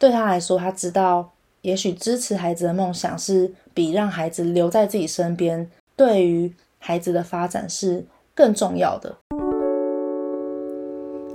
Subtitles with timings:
[0.00, 1.28] 对他来说，他知道，
[1.60, 8.02] 也许支持孩子的梦想是比让孩子留在自己身边，对于孩子的发展是
[8.34, 9.14] 更重要的。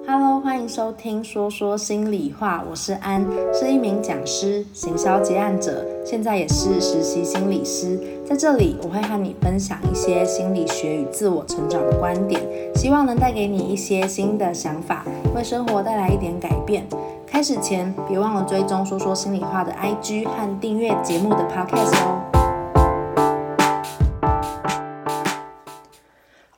[0.08, 3.24] Hello，欢迎收听说说心里话，我是安，
[3.54, 8.00] 是一名讲师、行销结案者，现在也是实习心理师。
[8.24, 12.40] 在这里，我会和你分享一些心理学与自我成长的观点，
[12.76, 15.04] 希望能带给你一些新的想法，
[15.36, 16.86] 为生活带来一点改变。
[17.26, 22.22] 开始前，别忘了追踪说说心里话的 IG 和订阅节目的 Podcast 哦。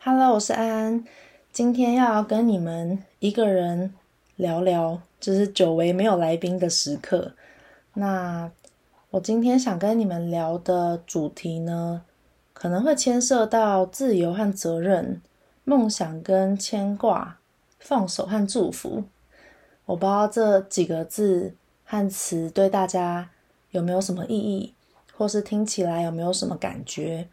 [0.04, 1.06] Hello，我是安安。
[1.54, 3.94] 今天要跟你们一个人
[4.36, 7.32] 聊聊，就是久违没有来宾的时刻。
[7.94, 8.52] 那
[9.18, 12.04] 我今天想跟你们聊的主题呢，
[12.54, 15.20] 可能会牵涉到自由和责任、
[15.64, 17.40] 梦想跟牵挂、
[17.80, 19.06] 放手和祝福。
[19.88, 23.32] 我不知道这几个字和词对大家
[23.72, 24.76] 有没有什么意义，
[25.16, 27.28] 或是听起来有没有什么感觉？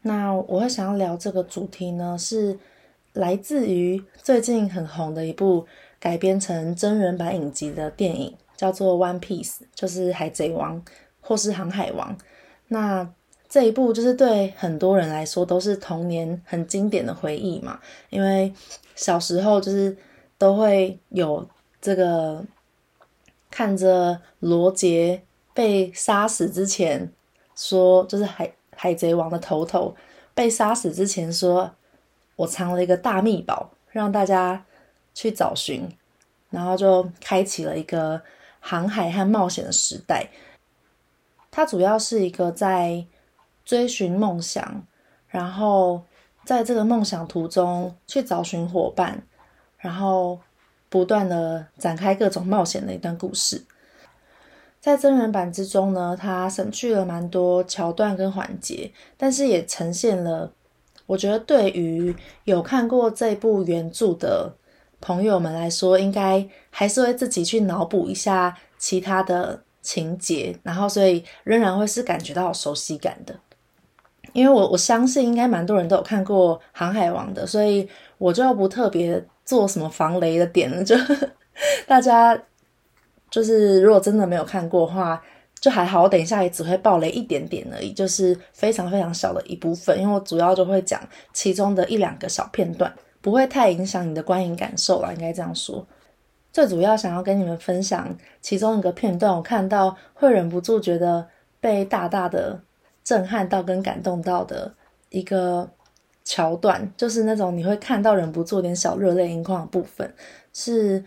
[0.00, 2.58] 那我会想要聊这个主题呢，是。
[3.12, 5.66] 来自于最近很红的一部
[6.00, 10.80] 改编成真人版影集的电影，叫做《One Piece》，就是《海贼王》
[11.20, 12.16] 或是《航海王》。
[12.68, 13.12] 那
[13.48, 18.52] 这一部就是对很多人来说都是童年很经典的回忆嘛，因为
[18.94, 19.96] 小时候就是
[20.38, 21.44] 都会有
[21.80, 22.44] 这个
[23.50, 25.20] 看着罗杰
[25.52, 27.12] 被杀死之前
[27.56, 29.96] 说，就是海海贼王的头头
[30.32, 31.74] 被杀死之前说。
[32.34, 34.64] 我藏了一个大秘宝，让大家
[35.14, 35.86] 去找寻，
[36.50, 38.20] 然后就开启了一个
[38.62, 40.30] 航海和冒险的时代。
[41.50, 43.04] 它主要是一个在
[43.64, 44.86] 追寻梦想，
[45.28, 46.02] 然后
[46.46, 49.22] 在这个梦想途中去找寻伙伴，
[49.76, 50.38] 然后
[50.88, 53.62] 不断的展开各种冒险的一段故事。
[54.80, 60.52] 在真人版之中呢，它省去了蛮多桥段跟环节，但是也呈现了。
[61.06, 64.54] 我觉得对于有看过这部原著的
[65.02, 73.38] 朋友们来说，应该还是会自己去脑补一下其他的情节，然后所以仍然会是感觉到熟悉感的。
[74.32, 77.86] 因为我我相信应该蛮多人都有看过《航海王》的，所以
[78.16, 80.82] 我就不特别做什么防雷的点了。
[80.82, 80.96] 就
[81.86, 82.40] 大家
[83.28, 85.22] 就是如果真的没有看过的话。
[85.60, 91.00] 就还好，我等一下也只会爆雷一点点而已，就是非常非常小的一部分，因为我主要就会讲
[91.32, 92.92] 其中的一两个小片段，
[93.22, 95.86] 不会太影响你的观影感受啦，应该这样说。
[96.52, 101.26] 最主要想要跟你们分享其中一个片段，我看到会忍不住觉得
[101.60, 102.60] 被大大的
[103.02, 104.74] 震撼到跟感动到的
[105.08, 105.70] 一个
[106.24, 110.12] 桥段，就是那种你会看到忍不住有点小热泪盈眶的部分，
[110.52, 111.02] 是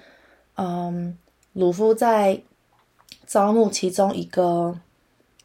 [0.55, 1.15] 嗯，
[1.53, 2.41] 鲁夫在。
[3.27, 4.79] 招募其中一个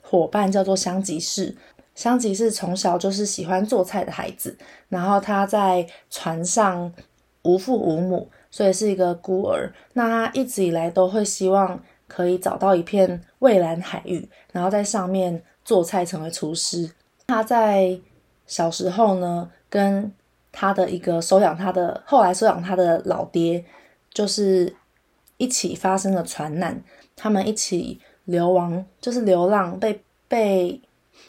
[0.03, 1.57] 伙伴叫做香吉士，
[2.01, 4.57] 香吉是从小就是喜欢做菜的孩子，
[4.89, 6.91] 然后他在船上
[7.43, 9.71] 无父无母，所以是一个孤儿。
[9.93, 11.79] 那他一直以来都会希望
[12.09, 16.91] 可以找到一片蔚蓝海域，然后在上面做菜成为厨师。
[17.27, 18.01] 他在
[18.47, 20.11] 小时候呢，跟
[20.51, 23.63] 他的一个收养他的，后来收养他的老爹，
[24.11, 24.75] 就是
[25.37, 26.83] 一起发生了船难。
[27.15, 30.81] 他们一起流亡，就是流浪，被被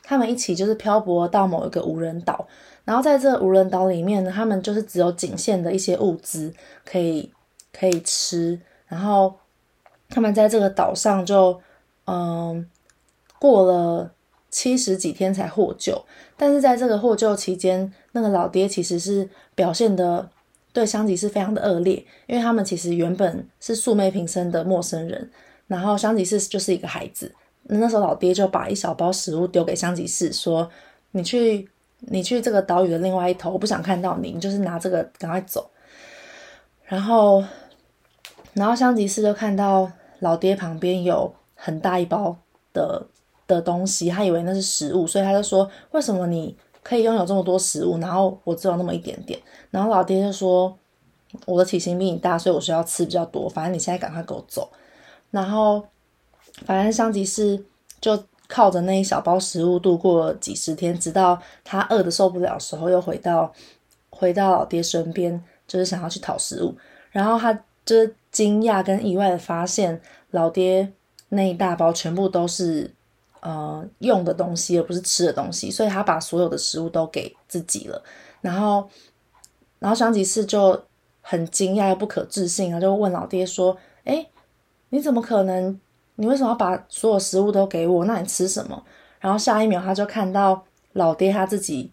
[0.04, 2.48] 他们一起就是漂泊到某一个无人岛，
[2.86, 6.54] 然后在这无人岛里面呢，他们就是只有仅限的一些物资
[6.86, 7.32] 可以
[7.72, 9.34] 可以吃，然后
[10.10, 11.60] 他们在这个岛上就
[12.06, 12.66] 嗯
[13.40, 14.12] 过了
[14.50, 16.04] 七十几天才获救，
[16.36, 20.30] 但是在这个获救期间，那个老爹其实是表现的
[20.74, 25.32] 对香吉士非常的恶劣，因为他们其实原本是素昧平生的陌生人。
[25.68, 30.70] 然后香吉士就是一个孩子，那时候老爹就把一小包食物丢给香吉士，说
[31.12, 35.70] ：“你去，你去这个岛屿的另外一头，我不想看到你，你就是拿这个赶快走。”
[36.84, 37.44] 然后，
[38.54, 39.90] 然后香吉士就看到
[40.20, 42.36] 老爹旁边有很大一包
[42.74, 43.08] 的
[43.48, 49.40] 的东西，他以为那是食物，所以他就说：“为什么你可以拥有这么多食物，然后我只有那么一点点？”
[49.72, 50.78] 然后老爹就说
[51.48, 54.70] ：“我的体型比你大，所以我需要吃比较多，反正你现在赶快给我走。”
[55.32, 55.82] 然后，
[56.66, 57.64] 反正香吉士
[58.00, 63.52] 就靠着那一小包食物度过几十天，直到他饿得受不了的时候，又回到
[64.10, 66.76] 回到老爹身边，就是想要去讨食物。
[67.12, 67.54] 然后他
[67.86, 70.92] 就是惊讶跟意外的发现，老爹
[71.30, 72.94] 那一大包全部都是
[73.40, 78.04] 呃用的东西，而不是吃的东西，所以他把所有的食物都给自己了。
[78.42, 78.90] 然后，
[79.80, 80.84] 然后香吉士就
[81.22, 84.28] 很惊讶又不可置信，然后就问老爹说：“诶
[84.90, 85.80] 你怎么可能？
[86.16, 88.06] 你为什么要把所有食物都给我？
[88.06, 88.84] 那你吃什么？”
[89.20, 90.64] 然后下一秒，他就看到
[90.94, 91.92] 老爹他自己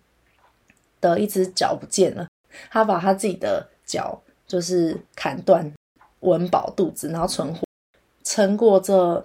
[1.00, 2.26] 的一只脚不见了。
[2.70, 5.72] 他把他自己的脚就是砍断，
[6.20, 7.60] 温饱肚子，然后存活，
[8.24, 9.24] 撑过这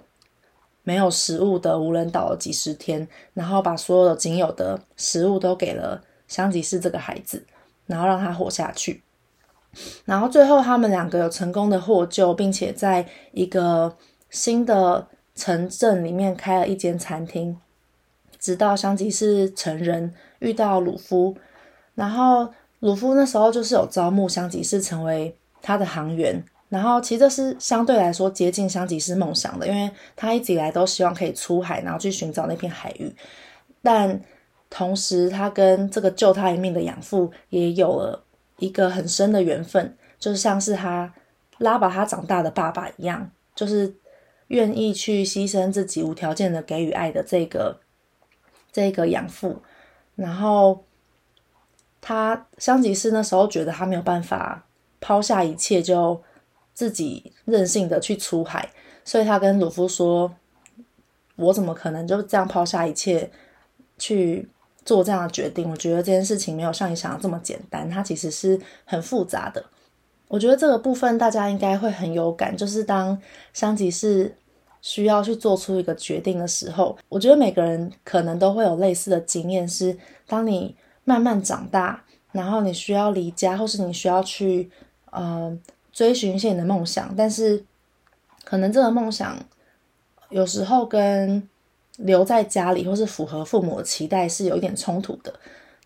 [0.82, 7.44] 没有食物的无人岛的几十天，然后把所有的仅有的食物都给了香吉士这个孩子，
[7.86, 9.02] 然后让他活下去。
[10.04, 13.96] 然后最后他们两个有成功的获救，并且在一个
[14.34, 17.56] 新的城镇里面开了一间餐厅。
[18.40, 21.34] 直到香吉士成人遇到鲁夫，
[21.94, 33.14] 然后鲁夫那时候就是有招募香吉士成为他的航员，然后其实这是相对来说接近香吉士梦想的，因为他一直以来都希望可以出海，然后去寻找那片海域。
[33.80, 34.20] 但
[34.68, 38.24] 同时，他跟这个救他一命的养父也有了
[38.58, 41.14] 一个很深的缘分，就像是他
[41.58, 43.94] 拉把他长大的爸爸一样，就是
[44.48, 47.80] 愿意去牺牲自己，无条件的给予爱的这个。
[48.72, 49.62] 这个养父，
[50.16, 50.82] 然后
[52.00, 54.66] 他香吉士那时候觉得他没有办法
[55.00, 56.20] 抛下一切，就
[56.72, 58.68] 自己任性的去出海，
[59.04, 60.34] 所以他跟鲁夫说
[61.36, 63.30] ：“我怎么可能就这样抛下一切
[63.96, 64.48] 去
[64.84, 65.70] 做这样的决定？
[65.70, 69.64] 我觉得这件事情没有像你想的这么简单，它其实是很复杂的。
[70.34, 73.16] 我觉得这个部分大家应该会很有感，就是当
[73.52, 74.34] 香吉士。”
[74.86, 79.96] 需要去做出一个决定的时候，我觉得每个人可能都会有类似的经验，是
[80.26, 84.70] 当你慢慢长大，然后你需要离家，或是你需要去
[85.10, 85.58] 呃
[85.90, 87.64] 追寻一些你的梦想，但是
[88.44, 89.38] 可能这个梦想
[90.28, 91.48] 有时候跟
[91.96, 95.32] 留在家里或是符合父母的期待是有一点冲突的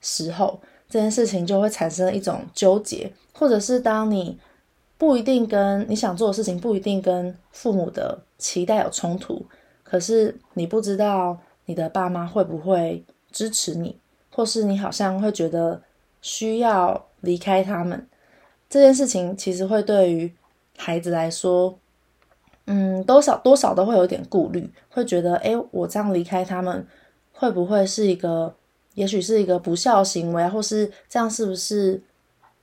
[0.01, 4.39] 时候，这件事情就会产生一种纠结，或者是当你。
[5.01, 9.47] 不一定跟你想做的事情不一定跟父母的期待有冲突，
[9.85, 13.97] 可是你不知道你的爸妈会不会支持你，
[14.29, 15.81] 或是你好像会觉得
[16.21, 18.09] 需要离开他们，
[18.69, 20.33] 这件事情其实会对于
[20.77, 21.79] 孩子来说，
[22.67, 26.85] 嗯，多少多少都会有点顾虑，会觉得，诶，我这样离开他们，
[27.33, 28.53] 会不会是一个，
[28.95, 32.03] 也许是一个不孝行为，或是这样是不是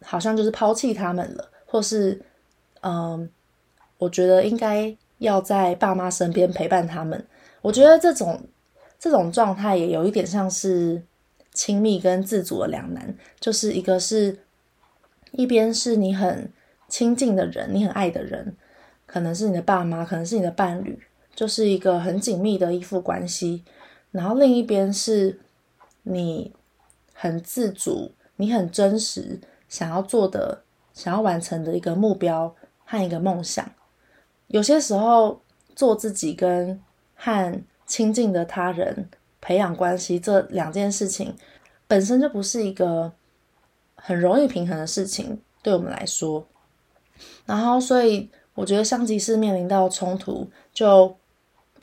[0.04, 1.50] 好像就是抛弃他们了？
[1.66, 2.22] 或是，
[2.82, 3.30] 嗯，
[3.98, 7.26] 我觉得应该要在爸妈身边陪伴他们。
[7.62, 8.42] 我觉得这种
[9.00, 11.02] 这种状态也有一点像是
[11.54, 14.38] 亲密跟自主的两难，就是一个是
[15.32, 16.52] 一边是你很
[16.88, 18.56] 亲近的人，你很爱的人，
[19.06, 21.00] 可能是你的爸妈，可能是你的伴侣，
[21.34, 23.64] 就是一个很紧密的依附关系。
[24.12, 25.40] 然后另一边是
[26.06, 26.54] 你
[27.14, 30.64] 很自主，你很真实，想要做的。
[30.96, 32.56] 想要完成的一个目标
[32.86, 33.70] 和一个梦想，
[34.48, 35.42] 有些时候
[35.76, 36.82] 做自己跟
[37.16, 39.10] 和亲近的他人
[39.42, 41.36] 培养关系这两件事情
[41.86, 43.12] 本身就不是一个
[43.96, 46.48] 很容易平衡的事情，对我们来说。
[47.46, 51.14] 然后，所以我觉得香吉士面临到冲突就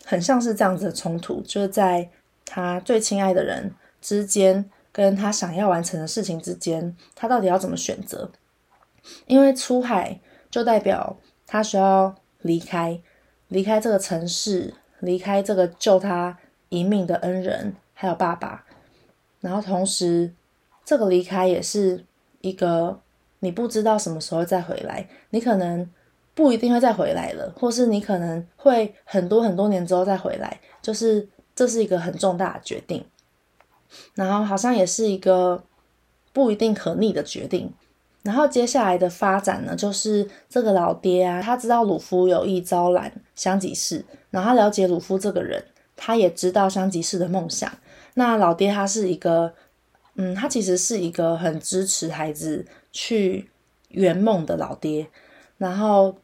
[0.07, 2.09] 很像是这样子的冲突，就是在
[2.47, 8.31] 他最亲爱的人之间，跟他想要完成的事情之间，他到底要怎么选择？
[9.27, 10.21] 因为出海
[10.51, 11.17] 就代表
[11.47, 13.01] 他需要离开，
[13.49, 18.67] 离开这个城市，离开这个救他一命的恩人，还有爸爸。
[19.41, 20.33] 然后同时，
[20.85, 22.05] 这个离开也是
[22.43, 23.01] 一个
[23.41, 25.89] 你不知道什么时候再回来，你可能
[26.35, 33.05] 不一定会再回来了，或是你可能会很多很多年之后再回来，就是这是一个很重大的决定。
[34.15, 35.63] 然后好像也是一个
[36.33, 37.73] 不一定可逆的决定。
[38.23, 45.65] 然后接下来的发展呢，就是这个老爹啊，他知道鲁夫有意招揽香吉士，然后他了解鲁夫这个人，
[45.97, 47.69] 他也知道香吉士的梦想。
[48.15, 49.53] 那老爹他是一个，
[50.15, 53.51] 嗯，他其实是一个很支持孩子去
[53.89, 55.09] 圆梦的老爹。
[55.59, 56.15] 然后，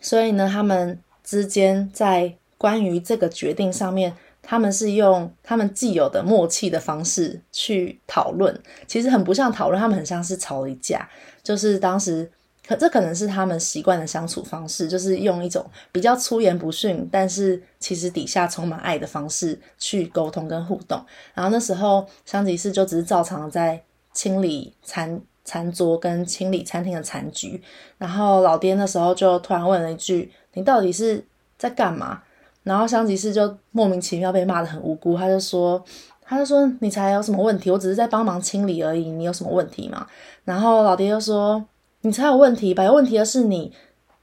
[0.00, 4.16] 所以呢，他们之间在关于这个决定上面。
[4.42, 11.08] 他们是用他们既有的默契的方式去讨论，其实很不像讨论，他们很像是吵了一架。
[11.42, 12.30] 就是当时，
[12.66, 21.04] 可这可能是他们习惯的相处方式，就是用一种比较粗言不逊，但是其实底下充满爱的方式去沟通跟互动。
[21.34, 23.82] 然后那时候，香吉士就只是照常在
[24.12, 27.62] 清理餐餐桌跟清理餐厅的残局。
[27.98, 31.24] 然后老爹那时候就突然问了一句：“你到底是
[31.56, 32.22] 在干嘛？”
[32.62, 35.82] 然后香吉士就莫名其妙被骂得很无辜，他就说，
[36.22, 37.70] 他就说你才有什么问题？
[37.70, 40.06] 我只是在帮忙清理而已，你有什么问题吗？
[40.44, 41.64] 然后老爹就说，
[42.02, 42.84] 你才有问题吧？
[42.84, 43.72] 有问题的是你，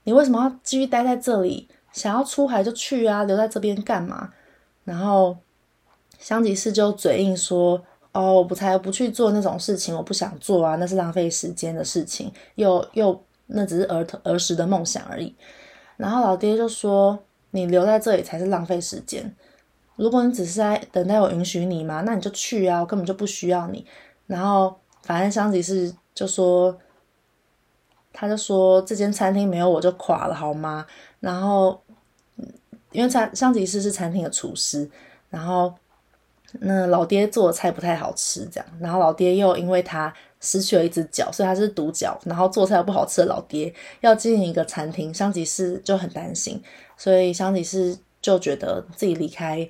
[0.04, 1.68] 你为什么要继续待在这里？
[1.92, 4.30] 想要出海就去啊，留在这边干嘛？
[4.84, 5.36] 然后
[6.18, 15.34] 香吉士就嘴硬说：“哦，我不才不去做那种事情，我不想做啊，那是浪费时间的事情，又又那只是儿儿时的梦想而已。”
[15.96, 17.18] 然后老爹就说
[17.50, 19.34] ：“你留在这里才是浪费时间。
[19.96, 23.86] 如果你只是在等待我允许你嘛，那你就去啊，我根本就不需要你。”
[24.26, 26.78] 然后反正香吉士就说。
[28.10, 30.84] 他就说：“这间餐厅没有我就垮了，好吗？”
[31.20, 31.80] 然后，
[32.90, 34.90] 因为餐香吉士是餐厅的厨师，
[35.30, 35.72] 然后
[36.54, 38.66] 那老爹做的菜不太好吃，这样。
[38.80, 46.60] 然后老爹又因为他失去了一只脚，所以他是独脚，然后做菜又不好吃的老爹要经营一个餐厅，香吉士就很担心，
[46.98, 49.66] 所以香吉士就觉得自己离开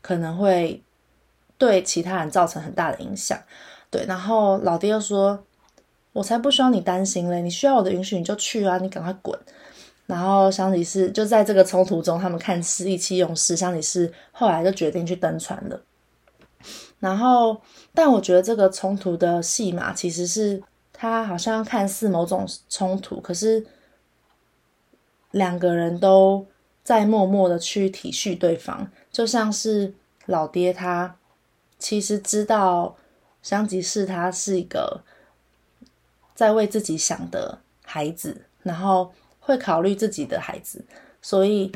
[0.00, 0.82] 可能会
[1.58, 3.38] 对其他人造成很大的影响。
[3.90, 5.44] 对，然后老爹又说。
[6.12, 7.40] 我才不需要你担心嘞！
[7.40, 9.38] 你需要我的允许你就去啊，你赶快滚！
[10.06, 15.80] 然后香吉士就在这个冲突中，他们看似意气用事，香吉士后来就决定去登船了。
[16.98, 17.62] 然后，
[17.94, 20.60] 但我觉得这个冲突的戏码其实是
[20.92, 23.64] 他好像看似某种冲突，可是
[25.30, 26.44] 两个人都
[26.82, 29.94] 在默默的去体恤对方，就像是
[30.26, 31.16] 老爹他
[31.78, 32.96] 其实知道
[33.42, 35.02] 香吉士他是一个。
[36.32, 40.82] 在为自己想的孩子，然后会考虑自己的孩子，
[41.20, 41.70] 所以，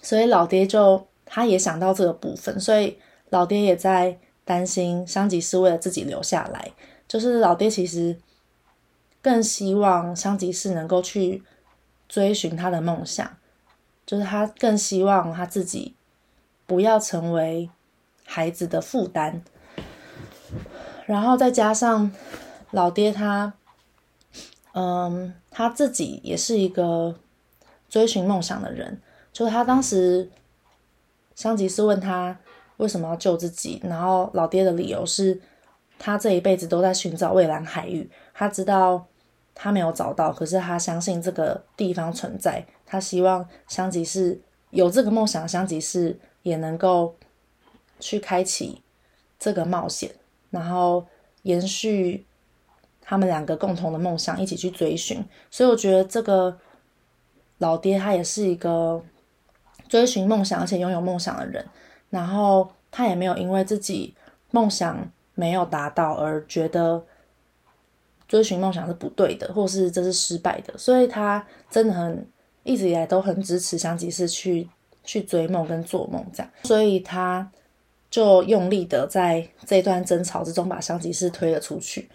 [0.00, 2.96] 所以老爹就他也想到这个部分，所以
[3.28, 6.72] 老爹也在担心香吉士为了自己留下来，
[7.06, 8.18] 就是老爹其实
[9.20, 11.42] 更希望香吉士能够去
[12.08, 13.36] 追寻他的梦想，
[14.06, 15.94] 就是他更希望他自己
[16.66, 17.70] 不要成为
[18.24, 19.42] 孩子的负担，
[21.06, 22.10] 然后再加上
[22.70, 23.54] 老爹他。
[24.76, 27.14] 嗯，他自己也是一个
[27.88, 29.00] 追寻梦想的人。
[29.32, 30.28] 就是他当时，
[31.36, 32.36] 桑吉斯问他
[32.78, 35.40] 为什么要救自己，然后老爹的理由是，
[35.96, 38.10] 他这一辈子都在寻找蔚蓝海域。
[38.32, 39.06] 他知道
[39.54, 42.66] 他没有找到，可是他相信这个地方存在。
[42.94, 47.16] 他希望香吉士有这个梦想，香吉士也能够
[47.98, 48.80] 去开启
[49.38, 50.10] 这个冒险，
[50.50, 51.04] 然后
[51.42, 52.24] 延续。
[53.06, 56.56] 他们两个共同的梦想，一起去追寻，所以我觉得这个
[57.58, 59.04] 老爹他也是一个
[59.86, 61.62] 追寻梦想而且拥有梦想的人。
[62.08, 64.14] 然后他也没有因为自己
[64.52, 67.04] 梦想没有达到而觉得
[68.26, 70.72] 追寻梦想是不对的，或是这是失败的。
[70.78, 72.26] 所以他真的很
[72.64, 74.68] 一直以来都很支持香吉士去
[75.04, 76.52] 去追梦跟做梦这样。
[76.64, 77.48] 所以他
[78.10, 82.08] 就用力的在这段争吵之中把香吉士推了出去。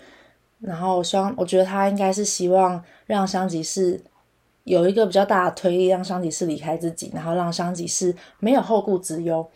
[0.59, 4.01] 然后希望，我觉得他应该是希望让香吉士
[4.65, 9.49] 有一个比较大的推力，让香吉士离开自己，然后让香吉士没有后顾之忧。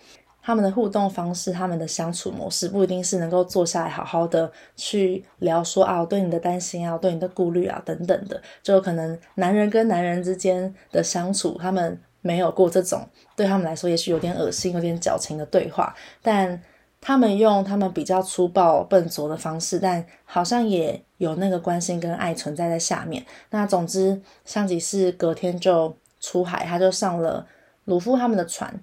[0.44, 16.62] 他们的互动方式，他们的相处模式，不一定是能够坐下来好好的去聊说啊，我对你的担心啊，我对你的顾虑啊等等的，就可能男人跟男人之间的相处，他们没有过这种对他们来说也许有点恶心、有点矫情的对话，但。
[17.06, 23.22] 他们用他们比较粗暴笨拙的方式，但好像也有那个关心跟爱存在在下面。
[23.50, 27.46] 那总之，上集是隔天就出海，他就上了
[27.84, 28.74] 鲁夫他们的船，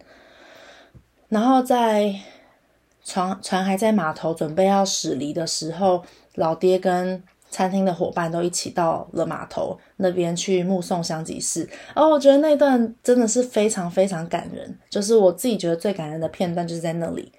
[1.31, 2.15] 然后在
[3.03, 11.69] 船船还在码头准备要驶离的时候，老爹跟餐厅的伙伴都一起到了码头那边去目送香吉士。
[11.95, 17.33] 哦，我觉得那段真的是非常非常感人，就是我自己觉得最感人的片段就是在那里。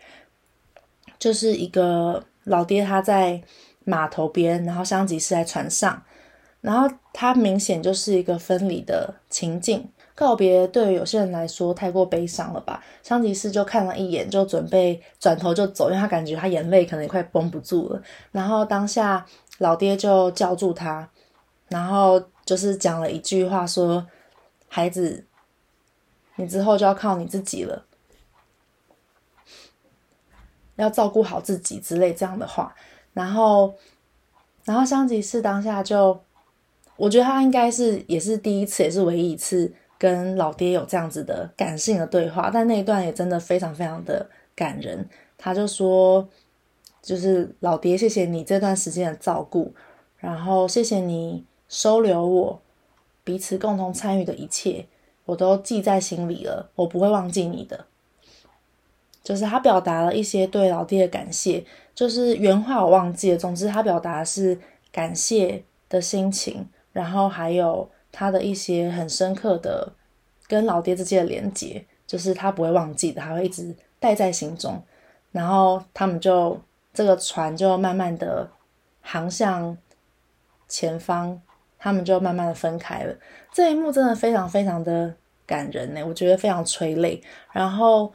[1.20, 3.40] 就是一个老爹，他在
[3.84, 6.04] 码头边，然后香吉士在船上，
[6.62, 12.84] 然后他明显就是一个分离的情境，告别对于有些人来说太过悲伤了吧？
[13.02, 18.02] 香吉士就看了一眼，就准备转头就走，因为他感觉他眼泪可能也快绷不住了。
[18.32, 19.26] 然后当下
[19.58, 21.10] 老爹就叫住他，
[21.70, 24.06] 然后就是讲了一句话说
[24.68, 25.26] ：“孩子，
[26.36, 27.86] 你之后就要靠你自己了。”
[30.78, 32.74] 要照顾好自己之类这样的话，
[33.14, 33.76] 然后，
[34.64, 36.20] 然后香吉士当下就，
[36.96, 45.08] 我觉得他应该是也是第一次，也是唯一一次跟老爹有这样子的感性的对话，但那一段也真的非常非常的感人。
[45.38, 46.28] 他就说，
[47.04, 49.72] 就是老爹，谢谢你这段时间的照顾，
[50.18, 52.60] 然后谢谢你收留我，
[53.24, 54.88] 彼此共同参与的一切，
[55.26, 57.86] 我都记在心里了，我不会忘记你的。
[59.24, 63.38] 就是他表达了一些对老爹的感谢，就是原话我忘记了。
[63.38, 64.60] 总之，他表达的是
[64.92, 69.92] 感谢的心情，然后还有他的一些很深刻的
[70.48, 74.82] 跟老爹之间的连结，就是他不会忘记的，他会一直带在心中。
[75.32, 76.60] 然后他们就
[76.94, 78.50] 这个船就慢慢的
[79.02, 79.78] 航向
[80.68, 81.42] 前方，
[81.80, 83.16] 他们就慢慢的分开了。
[83.52, 85.14] 这一幕真的非常非常的
[85.46, 87.22] 感人呢，我觉得非常催泪。
[87.52, 88.12] 然后。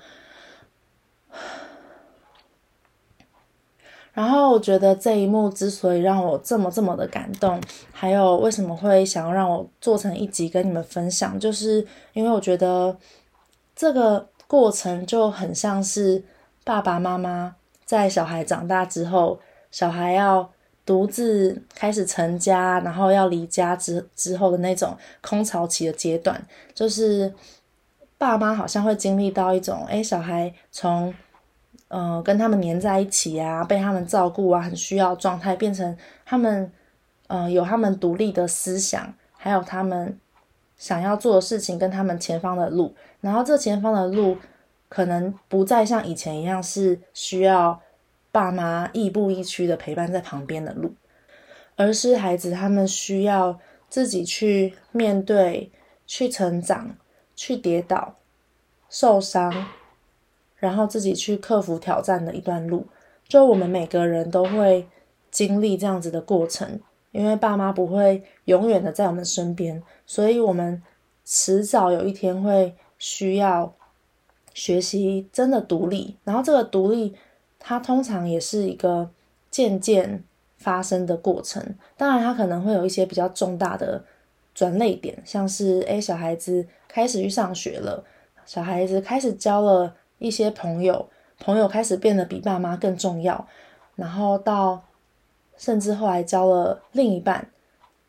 [4.17, 7.61] 然后我觉得这一幕之所以让我这么这么的感动，
[7.93, 12.97] 还有为什么会想要让我做成一集跟你们分享，就是因为我觉得
[13.75, 16.25] 这个过程就很像是
[16.65, 19.39] 爸爸妈妈在小孩长大之后，
[19.71, 20.51] 小孩要
[20.87, 26.43] 独自开始成家，然后要离家之之后的那种空巢期的阶段，
[26.73, 27.35] 就是
[28.17, 31.13] 爸妈好像会经历到一种，诶，小孩从。
[31.89, 36.73] 呃，跟他们黏在一起啊，被他们照顾啊，很需要状态，变成他们，
[37.29, 40.19] 呃，有他们独立的思想，还有他们
[40.77, 42.95] 想要做的事情，跟他们前方的路。
[43.21, 44.37] 然后这前方的路，
[44.89, 47.81] 可能不再像以前一样是需要
[48.33, 50.93] 爸妈亦步亦趋的陪伴在旁边的路，
[51.77, 55.71] 而是孩子他们需要自己去面对、
[56.05, 56.97] 去成长、
[57.37, 58.17] 去跌倒、
[58.91, 59.67] 受伤。
[60.59, 62.87] 然后自己去克服挑战的一段路，
[63.29, 64.87] 就我们每个人都会
[65.31, 66.81] 经历这样子的过程，
[67.13, 70.83] 因为爸妈不会永远的在我们身边，所以我们
[71.25, 73.75] 迟早有一天会需要
[74.55, 76.17] 学习真的独立。
[76.25, 77.15] 然后这个独立，
[77.59, 79.11] 它通常也是一个
[79.51, 80.25] 渐渐
[80.57, 81.63] 发生的过程。
[81.99, 84.03] 当然，它可能会有一些比较重大的
[84.55, 88.03] 转捩点，像是诶，小孩子开始去上学了，
[88.47, 89.95] 小孩子开始交了。
[90.19, 91.09] 一些朋友，
[91.39, 93.47] 朋友开始变得比爸妈更重要，
[93.95, 94.83] 然后到
[95.57, 97.51] 甚至后来交了另一半，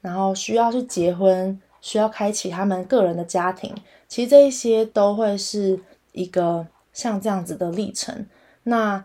[0.01, 3.75] 然后需要去结婚，需要开启他们个人的家庭。
[4.07, 5.79] 其实这一些都会是
[6.13, 8.25] 一个像这样子的历程。
[8.63, 9.03] 那，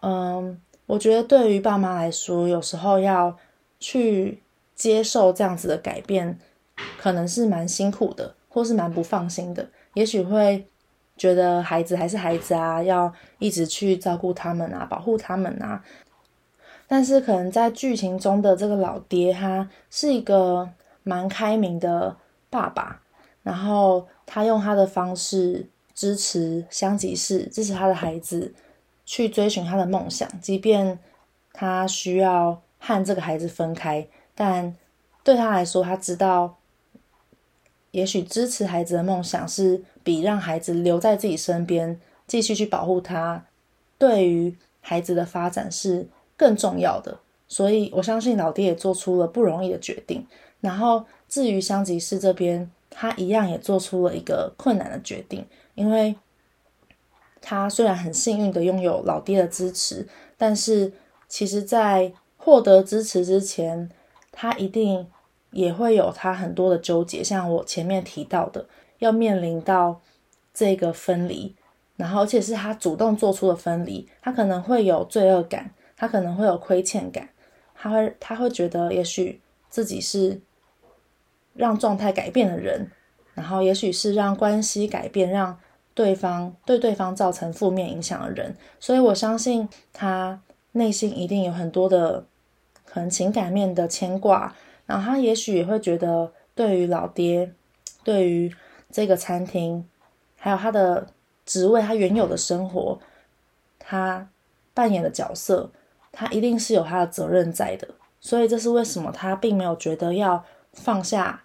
[0.00, 3.36] 嗯，我觉得对于爸妈来说，有时候要
[3.80, 4.42] 去
[4.74, 6.38] 接受这样子的改变，
[6.98, 10.66] 可能是蛮辛苦的，或是蛮不放心的，也许会。
[11.18, 15.84] 觉得孩子还是孩子啊，要一直去照顾他们啊，保护他们啊。
[16.86, 20.70] 但是可能在剧情中的这个老爹，他是一个
[21.02, 22.16] 蛮开明的
[22.48, 23.02] 爸爸，
[23.42, 28.54] 然后他用他的方式支持香吉士，支持他的孩子
[29.04, 30.98] 去追寻他的梦想，即便
[31.52, 34.74] 他需要和这个孩子分开，但
[35.22, 36.54] 对他来说，他知道。
[37.90, 43.44] 也许支持孩子的梦想是比让孩子留在自己身边继续去保护他，
[43.98, 47.18] 对于孩子的发展是更重要的。
[47.46, 50.26] 所以我相信老爹也做出了不容易的决定。
[50.62, 55.44] 然后至于香吉士这边，他一样也做出了一个困难的决定，
[55.74, 56.16] 因为
[57.42, 60.90] 他虽然很幸运的拥有老爹的支持，但是
[61.28, 63.90] 其实在获得支持之前，
[64.32, 65.06] 他一定。
[65.50, 68.66] 也会有他很多的纠结，像我前面提到的，
[68.98, 70.00] 要面临到
[70.52, 71.54] 这个分离，
[71.96, 77.28] 然后而且是他主动做出的分离，他可能会有罪恶感，他可能会有亏欠感，
[77.74, 80.40] 他会他会觉得也许自己是
[81.54, 82.90] 让状态改变的人，
[83.34, 85.58] 然后也许是让关系改变，让
[85.94, 90.40] 对方对对方造成负面影响的人，所以我相信他
[90.72, 92.24] 内心一定有很多的
[92.84, 94.54] 可能情感面的牵挂。
[94.86, 97.52] 然后他也许也会觉得，对于老爹，
[98.02, 98.54] 对于
[98.92, 99.86] 这个餐厅，
[100.36, 101.08] 还有他的
[101.44, 102.98] 职位，他原有的生活，
[103.78, 104.28] 他
[104.74, 105.70] 扮演的角色，
[106.12, 107.88] 他一定是有他的责任在的。
[108.20, 111.44] 所以这是为什么他并没有觉得要放下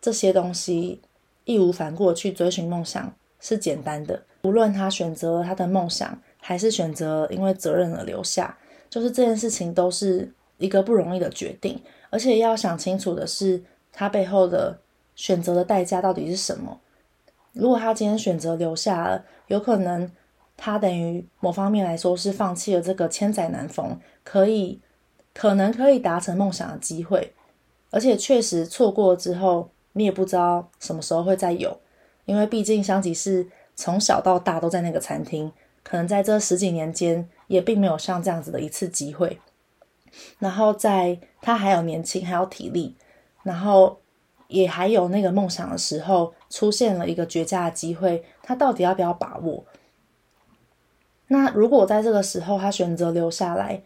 [0.00, 1.00] 这些东西，
[1.44, 4.22] 义无反顾去追寻梦想是简单的。
[4.42, 8.56] 无论他选择了他的梦想，还是选择因为责任而留下，
[8.88, 11.80] 就是这件事情都是一个不容易的决定。
[12.10, 14.78] 而且要想清楚的是，他背后的
[15.14, 16.80] 选择的代价到底是什么？
[17.52, 20.10] 如果他今天选择留下了，有可能
[20.56, 24.80] 他等于某方面来说是放弃了这个千载难逢，可以
[25.34, 27.32] 可能可以达成梦想的机会。
[27.90, 31.78] 而且确实错过之后，你也不知道什么时候会再有，
[32.24, 33.46] 因为毕竟香吉士
[33.76, 39.38] 从小到大都在那个餐厅，可能在这十几年间也并没有像这样子的一次机会。
[40.38, 42.96] 然后在他还有年轻，还有体力，
[43.42, 43.98] 然后
[44.52, 49.64] 也还有那个梦想的时候，出现了一个绝佳的机会，他到底要不要把握？
[51.28, 53.82] 那如果在这个时候他选择留下来，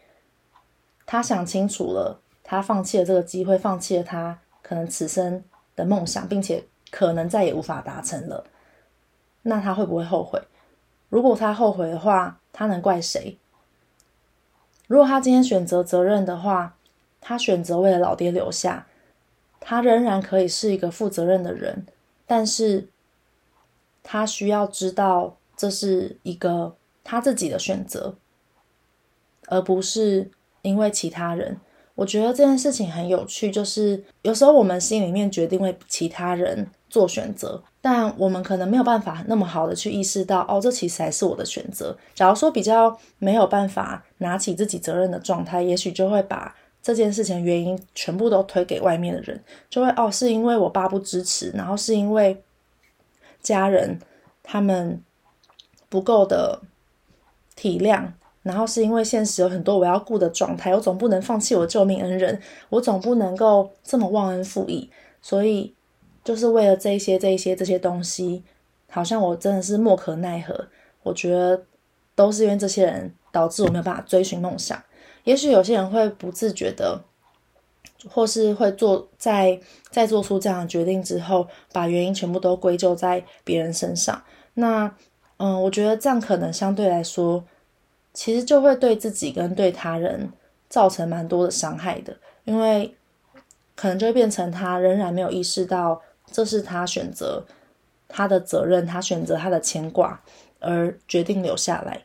[1.05, 5.43] 他想清楚了，他放弃了这个机会，放弃了他可能此生
[5.75, 8.43] 的梦想，并且可能再也无法达成了。
[9.43, 10.41] 那他会不会后悔？
[11.07, 13.37] 如果他后悔的话，他能怪谁？
[14.87, 16.75] 如果他今天选择责任的话，
[17.21, 18.87] 他选择为了老爹留下，
[19.59, 21.85] 他仍然可以是一个负责任的人，
[22.25, 22.87] 但是
[24.03, 28.15] 他需要知道这是一个他自己的选择，
[29.47, 31.59] 而不是因为其他人。
[31.95, 41.97] 我觉得这件事情很有趣，就是有时候我们心里面决定为其他人做选择，但我们可能没有办法那么好的去意识到，哦，这其实还是我的选择。
[42.13, 46.55] 假如说比较没有办法拿起自己责任的状态，也许就会把
[46.87, 52.41] 这件事情原因全部都推给外面的人，就会哦，是因为我爸不支持，然后是因为
[53.41, 53.99] 家人
[54.41, 55.03] 他们
[55.89, 56.61] 不够的
[57.57, 58.05] 体谅。
[58.43, 64.89] 然后是因为现实有很多我要顾的状态，我总不能放弃我救命恩人，我总不能够这么忘恩负义，
[65.21, 65.75] 所以
[66.23, 68.41] 就是为了这一些、这一些、这些东西，
[68.89, 70.65] 好像我真的是莫可奈何。
[71.03, 71.61] 我觉得
[72.15, 74.81] 都是因为这些人导致我没有办法追寻梦想。
[75.27, 77.01] 也许有些人会不自觉的，
[78.09, 79.59] 或是会做在
[79.89, 84.23] 在做出这样的决定之后，把原因全部都归咎在别人身上。
[84.53, 84.89] 那
[85.35, 87.43] 嗯，我觉得这样可能相对来说。
[88.13, 90.31] 其实就会对自己跟对他人
[90.67, 92.95] 造成蛮多的伤害的，因为
[93.75, 97.45] 可能就会变成他仍然没有意识到这是他选择
[98.07, 100.19] 他的责任，他选择他的牵挂
[100.59, 102.01] 而决定留下来。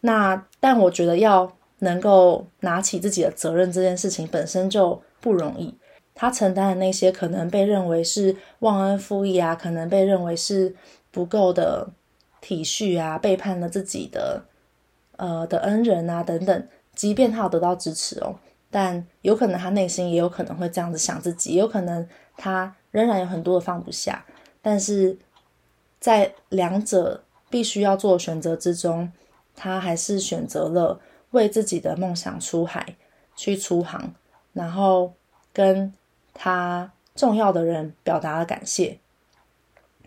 [0.00, 5.72] 那但我觉得要能够拿起自己的责任这件事情本身就不容易。
[6.12, 10.74] 他承担的那些可能被认为是忘恩负义啊，可能被认为是
[11.12, 11.88] 不够的
[12.40, 14.42] 体恤啊，背叛了自己的。
[15.16, 18.34] 呃的恩人啊等等，即便他有得到支持哦，
[18.68, 22.04] 但有可能他内心也有可能会这样子想自己，有可能
[22.36, 24.26] 他仍然有很多的放不下。
[24.60, 25.16] 但是
[26.00, 29.12] 在两者必须要做选择之中，
[29.54, 30.98] 他还是选择了
[31.34, 32.96] 为自己的梦想出海
[33.36, 34.14] 去出航，
[34.54, 35.12] 然后
[35.52, 35.92] 跟
[36.32, 38.98] 他重要的人表达了感谢。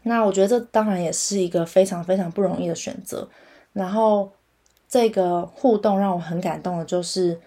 [0.02, 3.30] 那我觉得这当然也是一个非常非常不容易的选择，
[3.74, 4.32] 然后。
[4.90, 7.38] 这个互动让我很感动的，就是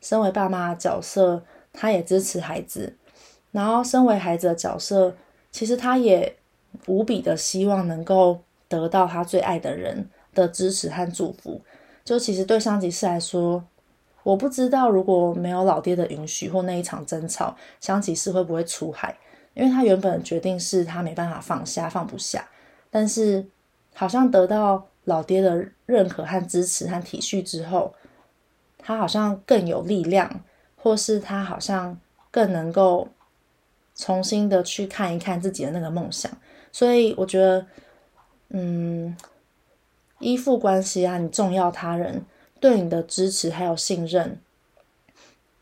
[0.00, 2.92] 身为爸妈的角色，他也支持孩子；
[3.50, 5.12] 然后身为孩子的角色，
[5.50, 6.36] 其实他也
[6.86, 11.60] 无比的希望能够得到他最爱的人的支持和祝福。
[12.08, 13.62] 就其实对香吉士来说，
[14.22, 19.14] 我不知道如果没有老爹的允许或那一场争吵，香吉士会不会出海？
[19.52, 22.48] 因为他原本决定是他没办法放下，放不下，
[22.90, 23.46] 但是
[23.94, 24.86] 好像得到。
[25.04, 27.94] 老爹的认可和支持和体恤之后，
[28.76, 30.42] 他好像更有力量，
[30.76, 31.98] 或是他好像
[32.30, 33.08] 更能够
[33.94, 36.30] 重新的去看一看自己的那个梦想。
[36.70, 37.66] 所以我觉得，
[38.50, 39.16] 嗯，
[40.18, 42.24] 依附关系啊，你重要他人
[42.60, 44.40] 对你的支持还有信任，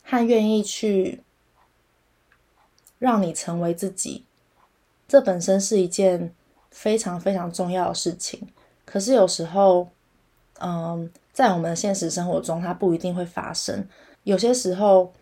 [0.03, 1.21] 和愿意去
[2.97, 4.25] 让你成为自己，
[5.07, 6.33] 这本身是一件
[6.71, 8.47] 非常非常重要的事情。
[8.85, 9.89] 可是有时候，
[10.59, 13.87] 嗯，在我们的现实生活中，它不一定会发生。
[14.23, 15.13] 有些时候，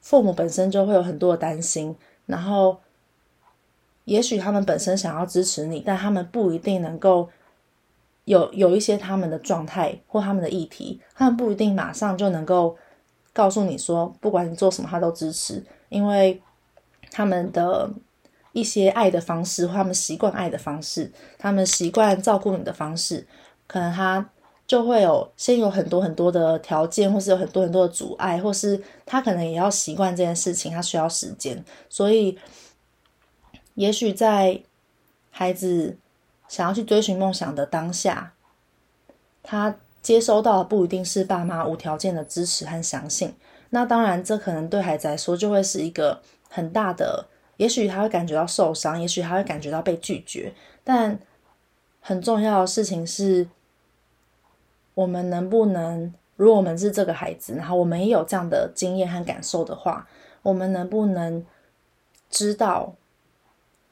[0.00, 2.78] 父母本身就会有很多的担心，然后，
[4.04, 7.30] 也许他们本身想要支持你，但他们不一定能够
[8.28, 12.76] 有有一些他们的状态或他们的议题，他们不一定马上就能够
[13.32, 16.40] 告诉你说，不管你做什么，他都支持，因为
[17.10, 17.90] 他们的。
[18.52, 23.24] 一些爱的方式，或他们习惯爱的方式，他们习惯照顾你的方式，
[23.68, 24.30] 可能他
[24.66, 31.62] 就会有先有很多很多的条件，或是有很多很多的阻碍，或是他可能也要习惯这件事情，他需要时间。
[31.88, 32.36] 所以，
[33.74, 34.60] 也许在
[35.30, 35.96] 孩子
[36.48, 38.32] 想要去追寻梦想的当下，
[39.42, 43.34] 他接收到的不一定是爸妈无条件的支持和相信。
[43.70, 47.26] 那当然，这可能对孩子来说就会是一个很大的。
[47.58, 51.18] 也许他会感觉到受伤，也许他会感觉到被拒绝，但
[52.00, 53.48] 很重要的事情是，
[54.94, 60.06] 我们能不能，如果我们是这个孩子，然后我们也有这样的经验和感受的话，
[60.42, 61.44] 我们能不能
[62.30, 62.94] 知道，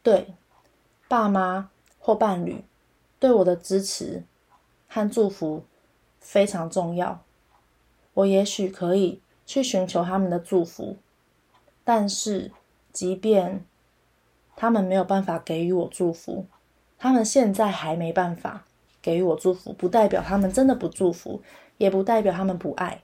[0.03, 0.35] 对
[1.09, 1.69] 爸妈
[2.07, 2.63] 或伴侣
[3.19, 4.23] 对我的支持
[4.87, 5.65] 和祝福
[6.21, 7.25] 非常重要，
[8.15, 10.97] 我也许可以去寻求他们的祝福，
[11.83, 12.53] 但是。
[12.93, 13.63] 即便
[14.57, 16.47] 他们没有办法给予我祝福，
[16.99, 18.65] 他们现在还没办法
[19.03, 21.43] 给予我祝福，不代表他们真的不祝福，
[21.77, 23.03] 也不代表他们不爱。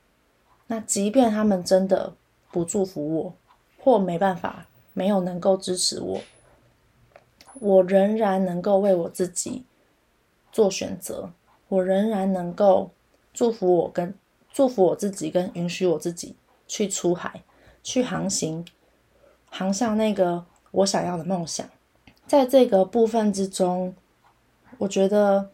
[0.69, 2.15] 那即便他们真的
[2.51, 3.35] 不祝福我，
[3.79, 6.19] 或没办法，没有能够支持我，
[7.63, 9.65] 我仍然能够为我自己
[10.51, 11.31] 做选择，
[11.69, 12.91] 我仍然能够
[13.33, 14.13] 祝福我跟
[14.53, 16.35] 祝福我自己，跟允许我自己
[16.67, 17.45] 去出海，
[17.85, 18.67] 去航行，
[19.49, 21.65] 航向那个我想要的梦想。
[22.27, 23.95] 在这个部分之中，
[24.79, 25.49] 我觉得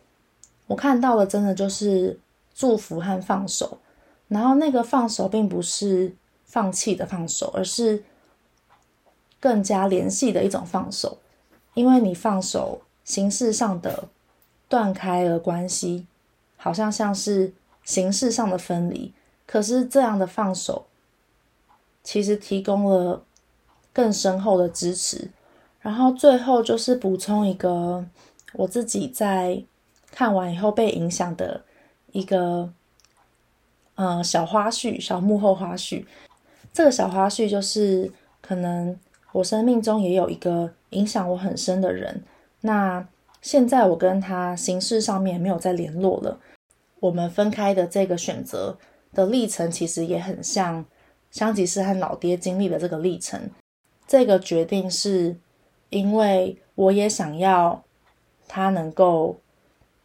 [0.67, 2.19] 我看到的真的就是
[2.55, 3.77] 祝福和放手。
[4.29, 6.15] 然后那个放手，并不是
[6.47, 8.03] 放弃的放手，而是
[9.39, 11.19] 更加联系的一种放手。
[11.79, 14.09] 因为你放手，形式上的
[14.69, 16.07] 断开了关系，
[16.57, 17.53] 好像像是
[17.85, 19.13] 形式上的分离。
[19.47, 20.87] 可是这样的放手，
[22.03, 23.23] 其实提供了
[23.93, 25.31] 更深厚的支持。
[25.81, 28.05] 然后最后就是补充一个
[28.55, 29.63] 我自己在
[30.11, 31.63] 看完以后被影响的
[32.13, 32.73] 一个。
[34.01, 36.05] 呃，小花絮，小幕后花絮。
[36.73, 38.97] 这个小花絮就是，可能
[39.33, 42.23] 我生命中也有一个影响我很深的人。
[42.63, 43.07] 那
[43.41, 46.41] 现在我跟他形式上面没有再联络了。
[47.01, 48.77] 我们分开的这个选择
[49.13, 50.85] 的历程，其实也很像
[51.31, 53.51] 香吉士和老爹经历的这个历程。
[54.07, 55.37] 这个决定是
[55.91, 57.85] 因为我也想要
[58.49, 59.39] 他能够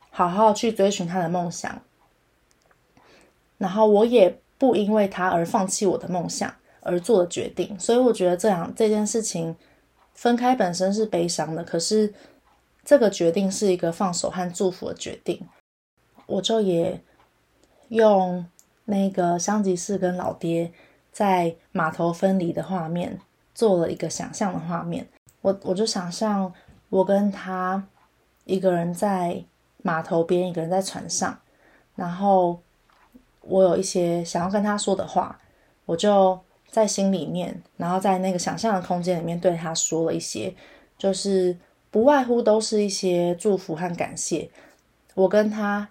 [0.10, 1.82] 好好去追寻他的梦想。
[3.58, 6.54] 然后我也不因为他而放弃我的梦想
[6.84, 9.56] 而做的决定，所以我觉得这样这件事情
[10.14, 12.14] 分开本身是悲伤的，可是
[12.86, 15.40] 这个决定是一个放手和祝福的决定。
[16.26, 17.02] 我就也
[17.90, 18.46] 用
[18.86, 20.72] 那个香吉士跟老爹
[21.12, 23.20] 在码头分离的画面
[23.56, 25.08] 做了一个想象的画面，
[25.42, 26.54] 我我就想象
[26.90, 27.86] 我跟他
[28.46, 29.44] 一个人在
[29.82, 31.40] 码头边，一个人在船上，
[31.96, 32.60] 然后。
[33.46, 35.38] 我有一些想要跟他说的话，
[35.86, 36.40] 我就
[36.74, 40.56] 在心里面，然后在那个想象的空间里面对他说了一些，
[40.98, 41.56] 就是
[41.92, 44.50] 不外乎都是一些祝福和感谢。
[45.14, 45.88] 我跟他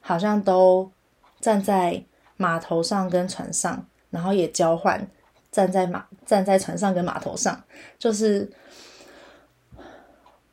[0.00, 0.90] 好像都
[1.38, 2.02] 站在
[2.36, 5.08] 码头上跟船上，然后也交换
[5.52, 7.62] 站在码站在船上跟码头上，
[7.96, 8.50] 就是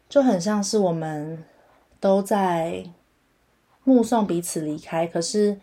[0.08, 1.44] 就很像是我们
[2.00, 2.86] 都在
[3.84, 5.60] 目送彼此离开，可是。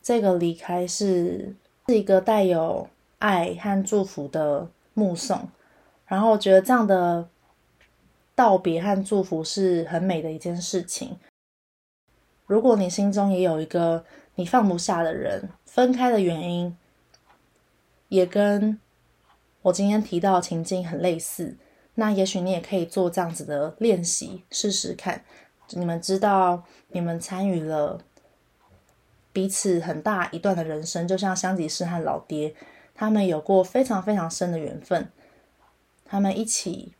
[0.00, 1.54] 这个离开是
[1.88, 2.86] 是一个带有
[3.18, 5.48] 爱和祝福的目送，
[6.06, 7.26] 然后我觉得这样的
[8.34, 11.18] 道别和祝福是很美的一件事情。
[12.46, 16.76] 如果你心中也有一个你放不下的人，分开的原因
[18.08, 18.78] 也跟
[19.62, 21.56] 我今天提到的情境很类似，
[21.94, 25.24] 那也许你也可以做这样子的练习试试看。
[25.70, 27.98] 你们知道，你们参与了。
[29.38, 32.56] 彼此很大一段的人生，就像香吉士和老爹，
[32.92, 35.12] 他们有过非常非常深的缘分。
[36.04, 36.92] 他们一起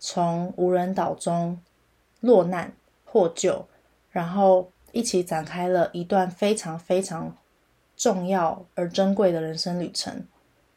[0.00, 1.62] 从无人岛中
[2.18, 2.72] 落难
[3.04, 3.68] 获救，
[4.10, 7.36] 然后一起展开了一段非常非常
[7.96, 10.26] 重要而珍贵的人生旅程。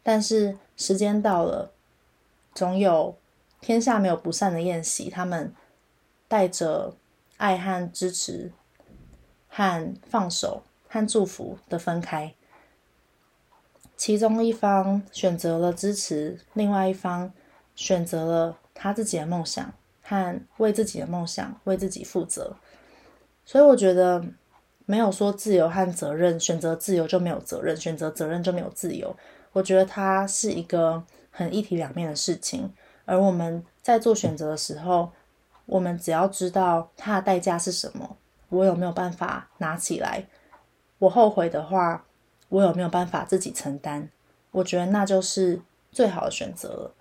[0.03, 1.71] 但是时间到了，
[2.53, 3.17] 总有
[3.61, 5.09] 天下没有不散的宴席。
[5.09, 5.51] 他们
[6.27, 6.95] 带着
[7.37, 8.51] 爱和支持。
[9.49, 12.33] 和放手和祝福的分开，
[13.97, 17.31] 其中一方选择了支持，另外一方
[17.75, 22.55] 选择了他自己的梦想和为自己的梦想为自己负责。
[23.43, 24.23] 所以我觉得
[24.85, 29.15] 没有说自由和责任，选择自由就没有责任，选择责任就没有自由。
[29.51, 32.71] 我觉得它是一个很一体两面的事情。
[33.05, 35.12] 而我们在做选择的时候，
[35.65, 38.17] 我们只要知道它的代价是什么。
[38.49, 40.25] 我有没有办法拿起来？
[40.97, 42.03] 我后悔的话，
[42.49, 44.09] 我有没有办法自己承担？
[44.51, 46.91] 我觉得那就是最好的选择。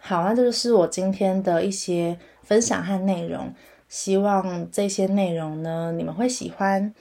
[0.00, 3.54] 好，那这就是我今天的一些分享和内容。
[3.88, 6.92] 希望这些内容呢，你们会喜欢。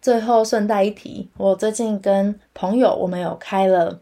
[0.00, 4.00] 最后顺带一提，我最近跟朋友，我们有开了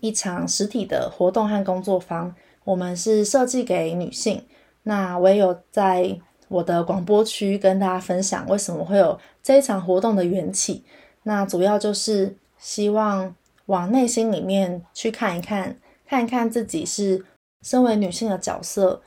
[0.00, 4.44] 一场实体的活动和工作坊，我们是设计给女性。
[4.84, 6.18] 那我也有在。
[6.48, 10.84] 我的广播区跟大家分享为什么会有这一场活动的缘起。
[11.24, 13.34] 那主要就是希望
[13.66, 17.24] 往内心里面去看一看，看一看自己是
[17.62, 19.02] 身为女性的角色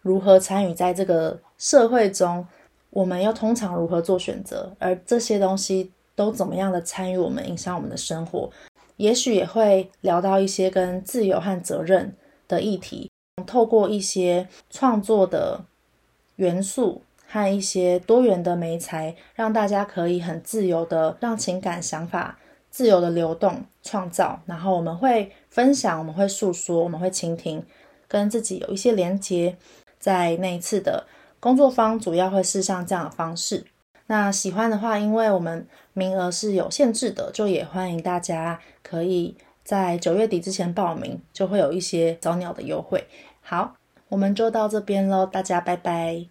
[0.00, 2.44] 如何参与在这个社会中，
[2.90, 8.50] 我们又通常如何做选择，而这些东西都怎么样的参与我们，影响我们的生活。
[8.96, 12.16] 也许也会聊到一些跟自由和责任
[12.48, 13.08] 的议题，
[13.46, 15.60] 透过一些创作的。
[16.40, 22.38] 元素和一些多元的媒材，让大家可以很自由的让情感、想法
[22.70, 24.40] 自由的流动、创造。
[24.46, 27.62] 然后我们会分享，我们会诉说，我们会倾听。
[28.08, 29.56] 跟自己有一些连接。
[29.98, 31.06] 在那一次的
[31.38, 33.66] 工作坊，主要会是像这样的方式。
[34.06, 43.06] 那喜欢的话，因为我们名额是有限制的，就也欢迎大家可以在九月底之前报名，就会有一些早鸟的优惠。
[43.42, 43.74] 好，
[44.10, 46.26] 我们就到这边喽，大家拜拜。